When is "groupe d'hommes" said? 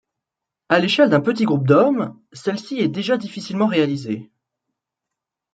1.45-2.19